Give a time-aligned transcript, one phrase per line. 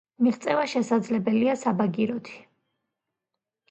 [0.27, 2.43] მიღწევა შესაძლებელია საბაგიროთი.